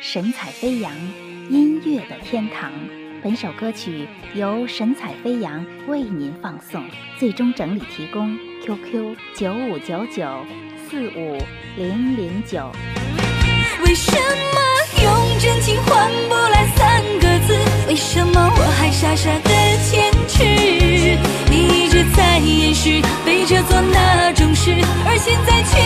[0.00, 0.92] 神采飞扬，
[1.50, 2.70] 音乐的天堂。
[3.22, 6.84] 本首歌曲由神采飞扬为您放送，
[7.18, 10.24] 最终整理提供 QQ 九五九九
[10.88, 11.38] 四五
[11.76, 12.70] 零零九。
[13.84, 14.58] 为什么
[15.02, 17.56] 用真情换不来三个字？
[17.88, 19.50] 为什么我还傻傻的
[19.90, 20.44] 坚持？
[21.50, 24.70] 你一直在掩饰，背着做那种事，
[25.06, 25.78] 而现在却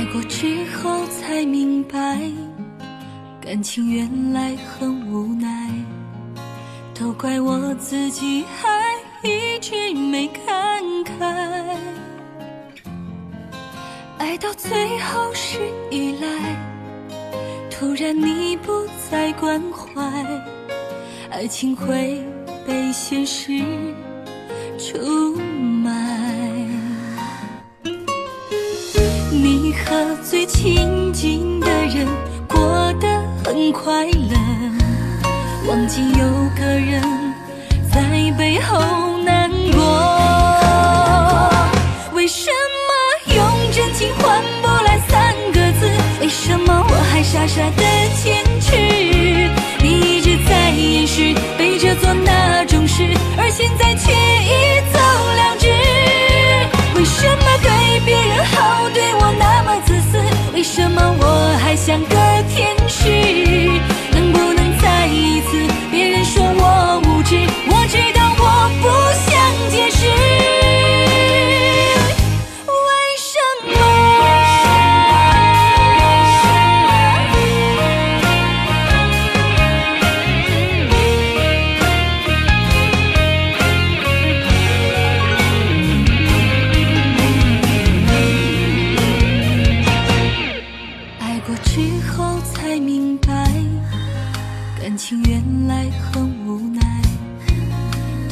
[0.00, 2.18] 爱过之后才明白
[3.38, 5.68] 感情原来很无奈，
[6.98, 11.76] 都怪我自己还一直没看开。
[14.16, 15.58] 爱到最后是
[15.90, 16.56] 依赖，
[17.70, 18.72] 突然你不
[19.10, 20.02] 再关怀，
[21.30, 22.24] 爱情会
[22.66, 23.62] 被现实
[24.78, 25.79] 出卖。
[30.22, 32.06] 最亲近的人
[32.48, 33.08] 过得。
[33.42, 34.36] 很快乐，
[35.66, 36.18] 忘记有
[36.56, 37.02] 个人
[37.92, 38.00] 在
[38.38, 39.80] 背后难过。
[42.12, 45.90] 为什么用真情换不来三个字？
[46.20, 47.82] 为什么我还傻傻的
[48.22, 48.76] 坚持？
[49.82, 53.02] 你一直在掩饰，背着做那种事，
[53.36, 54.69] 而现在却一
[61.80, 62.29] 像个
[95.30, 96.80] 原来很无奈，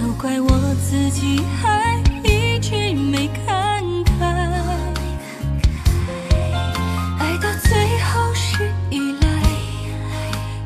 [0.00, 3.84] 都怪我自己还一直没看
[4.18, 4.24] 开，
[7.18, 9.26] 爱到最后是依赖，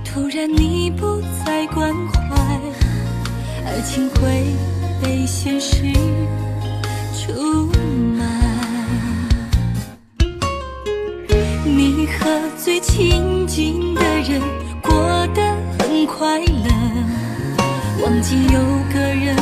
[0.04, 2.36] 突然你不再关怀，
[3.66, 4.54] 爱情会
[5.02, 5.92] 被现实
[7.12, 7.66] 出
[8.16, 8.24] 卖。
[11.64, 14.40] 你和最亲近的人
[14.80, 15.42] 过得
[16.06, 16.70] 快乐，
[18.02, 18.60] 忘记有
[18.92, 19.36] 个人。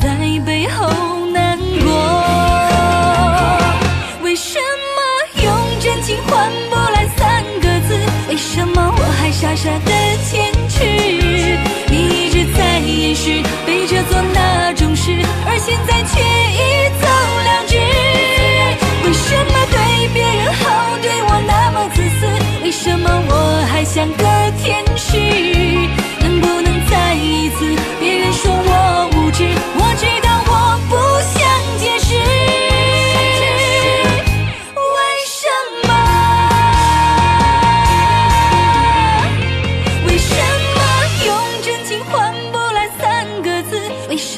[0.00, 0.08] 在
[0.44, 1.90] 背后难过，
[4.22, 7.98] 为什么用真情换不来三个字？
[8.28, 9.90] 为什么我还傻傻的
[10.30, 10.84] 坚持？
[11.88, 15.10] 你一直在掩饰，背着做那种事，
[15.46, 16.20] 而现在却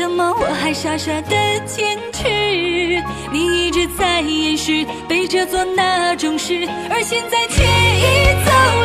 [0.08, 2.24] 么我还傻傻的坚持，
[3.32, 8.75] 你一直在掩饰，背着做那种事，而现在却已走。